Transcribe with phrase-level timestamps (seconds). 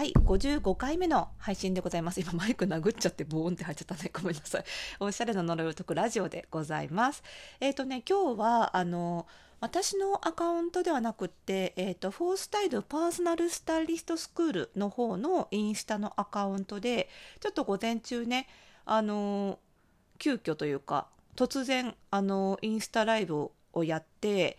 [0.00, 2.18] はい、55回目の配信でございます。
[2.22, 4.10] 今マイク殴っちゃってボーンって入っちゃったね。
[4.10, 4.64] ごめんなさい。
[4.98, 7.22] おしゃれな呪いを解くラジオでございます。
[7.60, 9.26] えっ、とね、今日は、あの、
[9.60, 18.48] 私のアカウントではなくって、えっ、と、フォースタイルパーソナルスタイリストスクールの方のインスタのアカウントで、ちょっと午前中ね、
[18.86, 19.58] あの、
[20.18, 24.56] 急遽というか、突然、あの、インスタライブをやって、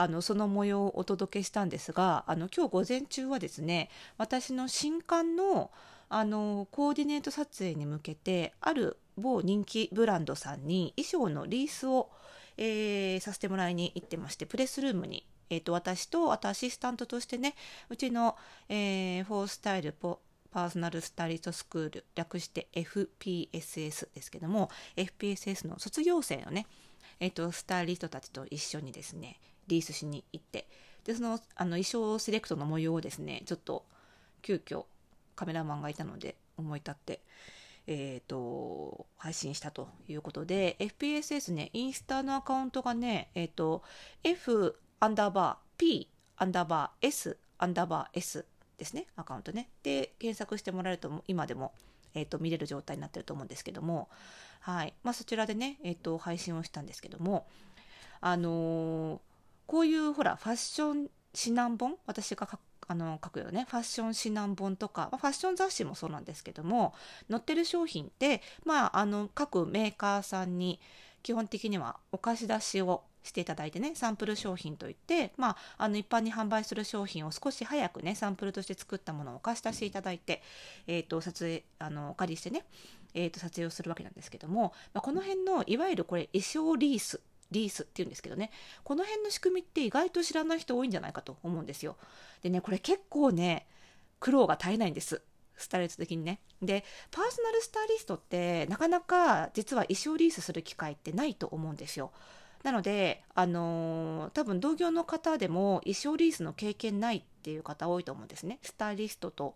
[0.00, 5.70] あのその模様をお届けしたんですがあの今日午前中はですね私の新刊の
[6.08, 12.10] あのコーディネート撮影に向けてある某人気ブランドさんに衣装のリースを、
[12.56, 17.54] えーさせてもらいに行ってましてプレスルームに、えー、と私とあとアシスタントとしてね
[17.90, 18.36] うちの、
[18.68, 20.20] えーフォースタイルポ
[20.50, 26.66] パーソナルスタイリストスクール略して FPSS ですけども FPSS の卒業生のね
[27.20, 29.38] えっとスタイリストたちと一緒にですね
[29.68, 30.66] リースしに行って
[31.04, 33.84] でそのあの衣装セレクトの模様をですねちょっと
[34.42, 34.84] 急遽
[35.36, 37.20] カメラマンがいたので思い立って
[37.86, 43.82] えー、と配信したということで FPSS ねインスタのアカウントがねえっ、と
[44.22, 48.46] F アンダーバー P アンダーバー S アンダーバー S
[48.78, 49.68] ですねアカウントね。
[49.82, 51.72] で検索してもらえると今でも、
[52.14, 54.08] えー、と見れる状態になってると思うんですけども
[54.60, 54.94] はい。
[55.02, 57.46] まあそちらでね、えー、と配信をしたんですけども
[58.20, 59.18] あのー
[59.70, 61.10] こういうほらファッション指
[61.50, 61.96] 南本？
[62.04, 63.68] 私が書くあの書くよね。
[63.70, 66.92] ファッション指南本とか、まファッション雑誌もそうなんですけども
[67.30, 70.80] 載ってる商品って、まあ、あの各メーカーさんに
[71.22, 80.42] 基本的にはお貸し出しをしていただいてねサンプル商品といって、まあ、あの一般に販売する商品を少し早くねサンプルとして作ったものをお貸し出していただいて、
[80.88, 82.64] えー、と撮影あのお借りしてね、
[83.14, 88.50] えー、と撮影をするわけなんですけども、まあ、この辺のいわゆるこれ衣装リースリースっていうんですけどね
[88.84, 91.96] この辺の仕組みって意外と知らない人多いんじゃないかと思うんですよ。
[92.42, 93.66] でねこれ結構ね
[94.18, 95.22] 苦労が絶えないんです
[95.56, 96.40] スタイリスト的にね。
[96.62, 102.12] でパーソナルスタイリストってなかなか実は衣装リースする機会ってないと思うんですよ。
[102.62, 108.58] なので、あのー多分同業の方でも衣装リースの経験ないっていう方多いと思うんですね。
[108.62, 109.54] スタイリストと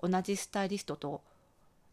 [0.00, 1.22] 同じスタイリストと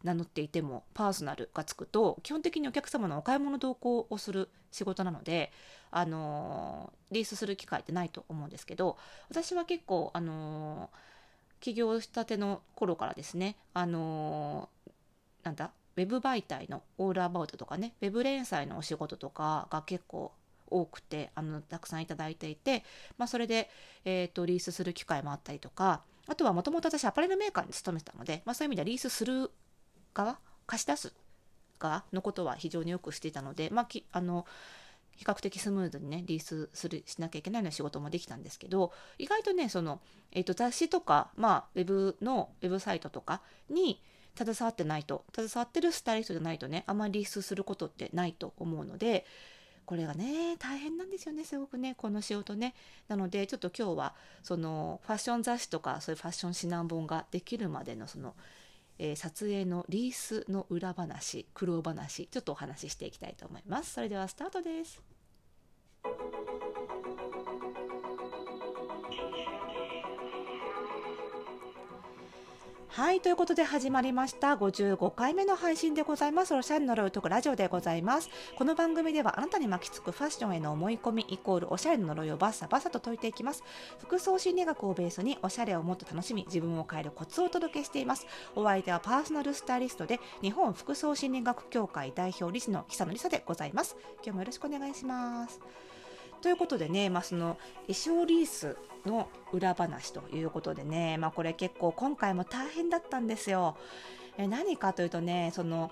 [0.04, 5.52] 名乗っていてもパーソナルがつくと基本的にお客様のお買い物同行をする仕事なので、
[5.90, 8.96] あのリースする機会ってないと思うんですけど
[9.30, 10.90] 私は結構、あの
[11.60, 14.90] 起業したての頃からですね、あのー
[15.44, 20.32] なんだウェブ媒体のオールアバウトとかねウェブ連載のお仕事とかが結構
[20.68, 22.82] 多くてあのたくさんいただいていて、
[23.16, 23.70] まあ、それで、
[24.04, 29.50] えー、とリースする機会もあったりとかあとはもともと私アパレルメーカーに勤めてたので、まあ、そういう意味ではリースする
[30.14, 31.12] 側貸し出す
[31.78, 34.46] 側のことは非常によくしていたので、まあ、きあの
[35.16, 40.00] 比較的スムーズにねリースするしなきゃいけないような仕事もできたんですけど意外とねその、
[40.32, 44.00] えー、と雑誌とか、まあ、ウェブのウェブサイトとかに
[44.36, 49.24] 携わってないと携わってるスタイリストじゃないとねあんまりリースすることってないと思うので
[49.84, 52.74] これがね大変なんですよねすごくねこの仕事ね。
[53.08, 58.34] なのでちょっと今日はそのファッション雑誌とかそういうファッション指南本ができるまでのその、
[58.98, 63.92] えー撮影のリースの裏話苦労話ちょっとお話ししていきたいと思います。
[63.94, 65.02] それではスタートです。
[72.94, 76.54] はい、ということで始まりました55回目の配信でございます。
[76.54, 78.30] おしゃれの呪いを解くラジオでございます。
[78.56, 83.64] この番組ではあなたに巻きつくファッションへの思い込みイコールおしゃれの呪いをバッサバサと解いていきます。
[83.98, 88.28] 服装心理学をベースにおしゃれをもっと楽しみ、自分を変えるコツをお届けしています。
[88.54, 93.96] お相手はパーソナルスタイリストで日本服装心理学協会代表理事の久野里沙でございます。
[94.22, 95.60] 今日もよろしくお願いします。
[96.44, 97.56] ということでね、まあ、その
[97.86, 103.78] 衣装リースの裏話ということでね、まあ、これ結構今回も大変だったんですよ。
[104.36, 105.90] え何かというとねその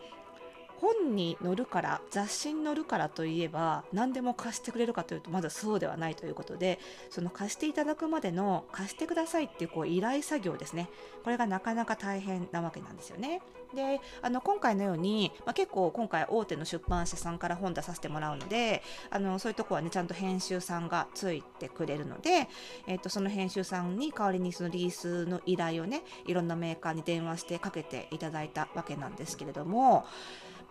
[0.82, 10.90] 本に載るから雑誌に載るからといえば何でも貸してくれるかというとまだそうではないということでその貸していただくまでの貸してくださいっていうこう依頼作業ですね
[11.22, 13.40] これがなかなか大変なわけなんですよね。
[13.74, 22.48] であの今回のように、まあ、結構今回大手の出版社さんから本出させてもらうのであのそういうとこはねちゃんと編集さんがついてくれるので、
[22.86, 30.04] えっとその編集さんに代わりにそのリースの依頼をねいろんなメーカーに電話してかけていただいたわけなんですけれども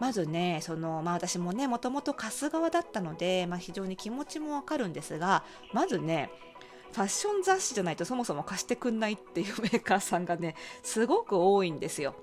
[0.02, 5.44] まずねその、まあ、私もねもともと貸す側だったので、まあ、非常に気持ちもわかるんですが
[5.74, 6.32] まずね
[6.92, 12.16] ファッション雑誌じゃないとそもそも貸してくんないっていうメーカーさんがねすごく多いんですよ。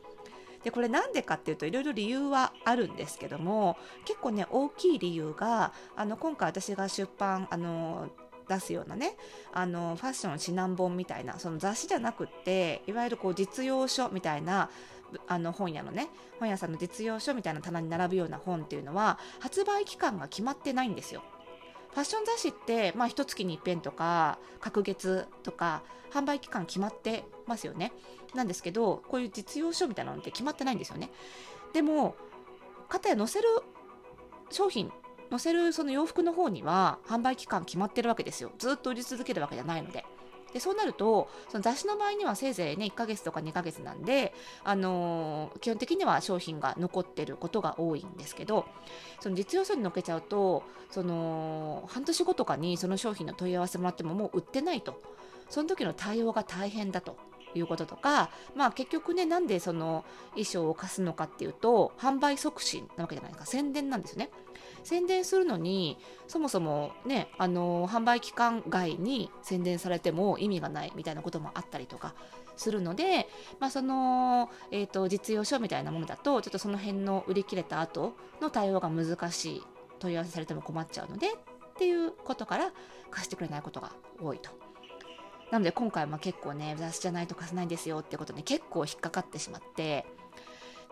[0.64, 8.08] でこれなんでかっていうといろいろ理由はあるんですけども結構ね大きい理由があの今回私が出版あの
[8.48, 9.16] 出すようなね
[9.52, 14.69] あのファッション指南本みたいなその雑誌じゃなくっていわゆるこう実用書みたいな
[15.26, 16.08] あの本屋のね
[16.38, 21.22] 本屋さんの実用書みたいな棚に並ぶような本っていうのは発売期間が決まってないんですよ。
[21.90, 25.82] ファッション雑誌って、まあ、一月に一遍とか隔月とか
[26.12, 27.93] 販売期間決まってますよね。
[28.34, 31.10] なんですけどこういう実用書みたいなのって決まってないんですよね。
[31.72, 32.14] でも
[32.88, 33.46] かや載せる
[34.50, 34.90] 商品
[35.31, 40.05] 載せるその洋服の方には販売期間決まってるわけですよずっと売り続けるわけじゃないので。
[40.52, 44.34] でそうなるとその雑誌の場合にはせいぜいね1ヶ月とか2ヶ月なんで、
[44.64, 48.66] あのー、基本的には商品が残ってることが多いんですけど
[49.20, 55.02] その実用書に載っけちゃうとその半年後とかにその商品の問い合わせもらってももう売ってないと。
[55.50, 57.16] その時の対応が大変だと。
[57.54, 64.30] いうこととか、まあ、結局ねなんでその衣装を貸すのかっていうと販売促進なわけじゃないですか宣伝なんですよね。
[64.84, 65.98] 宣伝するのに
[66.28, 72.14] そもそもねあの販売期間外に宣伝されても意味がないみたいなこともあったりとか
[72.56, 73.28] するので、
[73.60, 79.62] まあ、その、えーと、実用書みたいなものだとちょっとその辺の売り切れた後の対応が難しい
[79.98, 81.30] 問い合わせされても困っちゃうのでっ
[81.78, 82.72] ていうことから
[83.10, 84.50] 貸してくれないことが多いと。
[85.50, 90.06] なので今回は結構ね雑誌じゃないと貸せないんですよってことに結構引っかかってしまって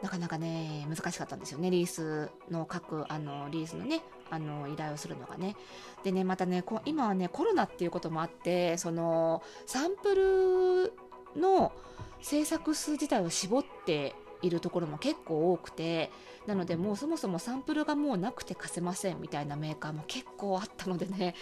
[0.03, 1.71] なかなかね難しかったんですよね。
[1.71, 5.57] リースの各あのリースのねあの依頼をするのがね。
[6.05, 10.93] でねまたね今はねコロナっていうこともあってそのサンプ
[11.35, 11.73] ルの
[12.21, 16.11] 制作数自体を絞っているところも結構多くて
[16.47, 21.35] なのでもうそもそもサンプルがもうなくて貸せませんみたいなメーカーも結構あったのでね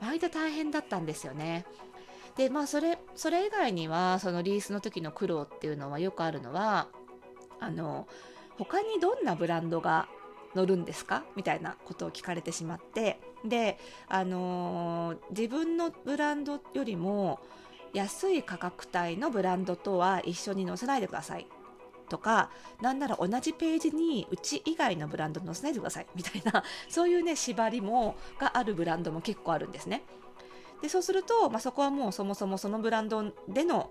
[0.00, 1.66] 割と大変だったんですよね
[2.36, 6.88] でまあそれそれ以外にはそのリースの時の苦労っていうのはよくあるのは
[7.60, 8.06] あの
[8.58, 10.08] 他にどんなブランドが
[10.54, 11.24] 乗るんですか？
[11.34, 13.78] みたいなことを聞かれてしまってで
[14.08, 17.40] あのー、自分のブランドよりも
[17.92, 21.46] 安い価格帯のブランドとは一緒に載せないでください
[22.08, 22.50] とか
[22.80, 30.02] なんなら同じページにうち以外のブランド載せないでくださいみたいなそういうね縛りもがあるブランドも結構あるんですね。
[30.82, 33.90] でそうすると、まあ、そこはもうそもそもそのブランドでの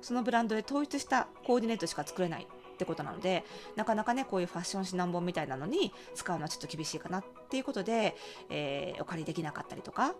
[0.00, 3.44] そのブランドで統一したコーディネートしか作れないってことなので
[3.74, 8.16] なかなかねこういうファッション指南本みたいなのに使うのはちょっと厳しいかなっていうことで、
[8.48, 10.14] えー、お借りできなかったりとか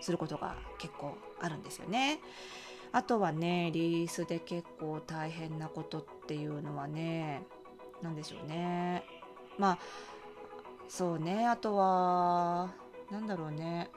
[0.00, 2.20] することが結構あるんですよね。
[2.92, 7.42] あとはねリースで結構大変なことっていうのはね
[8.00, 9.04] 何でしょうね。
[9.58, 9.78] まあ
[10.88, 11.46] そうね。
[11.46, 12.72] あとは
[13.10, 13.90] 何だろうね。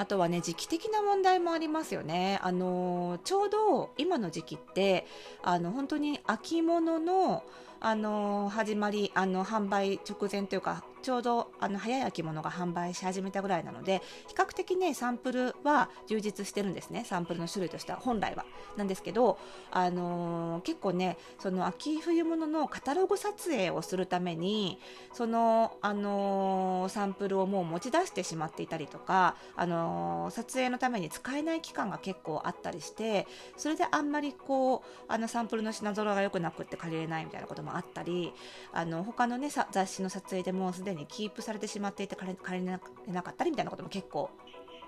[0.00, 2.40] あとはね時期的な問題もありますよね。
[2.42, 5.06] あのちょうど今の時期って
[5.42, 7.44] あの本当に秋物の
[7.80, 17.04] あの始まりあの販売直前というかちょうどあの早い秋物が販売し始めたぐらいなので比較的ねサンプルは充実してるんですね。
[17.04, 18.44] サンプルの種類としては本来は。
[18.76, 19.38] なんですけど、
[19.70, 24.78] あのー、結構ねその秋冬物のカタログ撮影をするために
[25.12, 33.26] その、あのー、サンプルをもう持ち出してしまっていたりとか、あのー、撮影のために使えない期間が結構あったりして
[33.56, 38.32] それであんまりこうあのサンプルの品揃えが良くなくって借りれないみたいなこともあったり
[38.72, 42.78] あの他のね雑誌の撮影でもすでにキープされてしまっていて借りれ
[43.12, 44.30] なかったりみたいなことも結構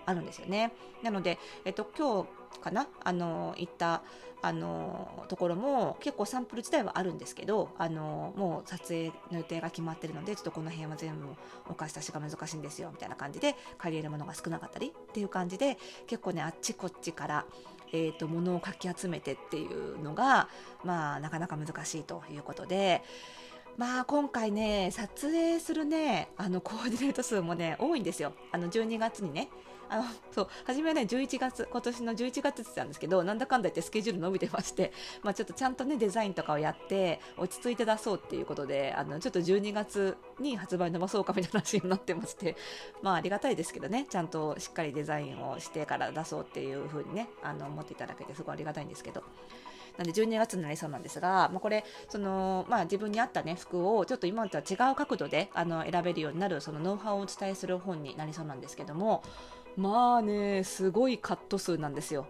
[0.05, 0.73] あるんですよね。
[1.03, 2.89] なので、えっと、今日かな？
[3.05, 4.03] あの行った
[4.45, 11.27] あのところも結構サンプル自体はあるんですけどあのもう撮影の予定が決まってるのでちょっとこの辺は全部
[11.69, 17.47] お貸し出しが難しいんですよみたいな感じで借りれるものが少なかったりっていう感じで結構ねあっちこっちから
[17.95, 20.49] えーと、物をかき集めてっていうのが、
[20.83, 23.03] まあ、なかなか難しいということで、
[23.77, 28.33] まあ今回ね、撮影するね、あのコーディネート数もね、多いんですよ。
[28.53, 29.49] あの12月にね。
[29.89, 34.91] あの、そう、初めはね、11月、今年の11月って言ってたんですけど、なんだかんだ言ってスケジュール伸びてまして、
[35.23, 42.57] まあちょっとちゃんとね、デザインとかをやって、落ち着いて出そうっていうことで、あの、ちょっと12月に発売伸ばそうかみたいな話になってまして、
[43.03, 49.23] まあありがたいですけどね、ちゃんとしっかりデザインをしてから出そうっていうふうにね、あの、思っていただけてすごいありがたいんですけど、
[49.99, 59.23] なんで12月になりそうなんですが、まあ、これその、まあ、自分に合った、ね、服をちょっと今とは違う角度であの選べるようになるそのノウハウをお伝えする本になりそうなんですけども
[59.77, 62.27] まあねすごいカット数なんですよ。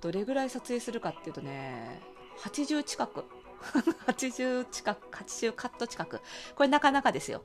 [0.00, 2.00] どれぐらい撮影するかっていうとね
[2.42, 3.24] 80近く。
[4.06, 6.20] 80近く80カット近く。
[6.54, 7.42] これなかなかですよ。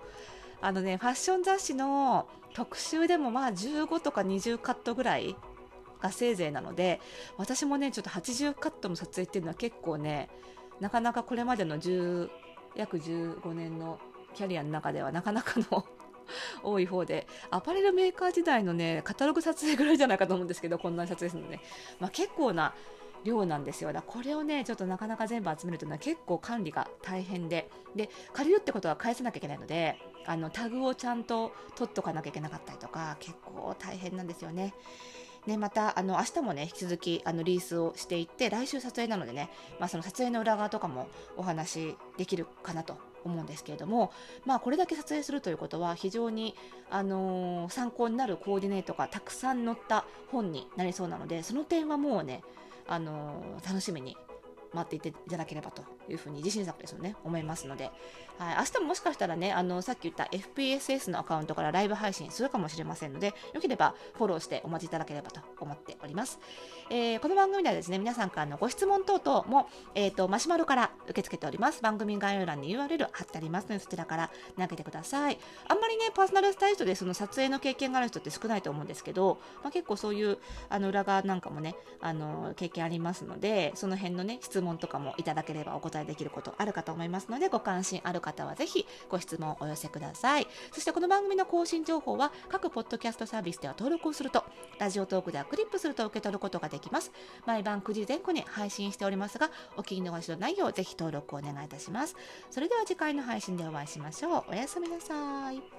[0.62, 5.36] あのねファッション雑誌の特集でもまあ15とか20カットぐらい
[6.02, 7.00] がせいぜいなので
[7.38, 10.30] 私もねちょっと80カットの撮影っていうのは結構ね
[10.80, 12.30] なかなかこれまでの10
[12.76, 14.00] 約15年の
[14.34, 15.86] キャリアの中ではなかなかの
[16.64, 21.62] 多い方でアパレルメーカー時代のねカタログ撮影ぐらいじゃないかと思うんですけどこんな撮影するのね、
[22.00, 22.74] まあ、結構な
[23.24, 23.92] 量なんですよ。
[23.92, 27.70] だこれをねちょっとなかなか全部集めるというのは結構管理が大変で。
[27.96, 34.74] で借りるってことは返さなきゃいけないのであのタグをちゃんと取っとかなきゃいけなかったりとか結構大変なんですよね。
[35.48, 44.12] ね、またあの明日もね引き続きあのリースをしていって来週撮影なのでね、まあ、その撮影の裏側とかもお話できるかなと思うんですけれども、
[44.46, 46.56] まあ、これだけ撮影するということは非常に、
[46.90, 52.44] あのー、参考になるコーディネートがたくさん載った本になりそうなのでその点はもうね
[52.88, 54.18] あの楽しみに
[54.74, 57.92] 待っていていただければというふうに自信作ですよね思いますので、
[58.38, 66.40] はい、明日ももしかしたらねあのさっき言った FPSS のアカウントからライブ配信するかもしれませんのでよければフォローしてお待ちいただければと思っております、
[66.90, 71.82] えー、この番組ではですね皆さんからのご質問等々も、えーと、マシュマロから受け付けております。
[71.82, 75.38] 番組概要欄に URL 貼ってありますのでそちらから投げてください。
[75.68, 80.38] あんまりねパーソナルスタイリストでその撮影の経験がある人って少ないと思うんですけど、まあ、結構そういう
[80.70, 90.48] あの裏側なんかもねあの経験ありますのでその辺のね質問とかもいただければお答えできることあるかと思いますのでご関心ある方はぜひご質問をお寄せください。
[90.72, 94.44] そしてこの番組の更新情報は各ポッドキャストサービスでは登録をすると
[94.78, 97.12] ラジオトークではクリップすると受け取ることができます。
[97.46, 102.16] 毎晩9時前後に配信しておりますがお気に逃しのないようぜひ登録をお願いいたします。
[102.50, 104.44] それでは次回の配信でお会いしましょう。
[104.52, 105.79] おやすみなさい。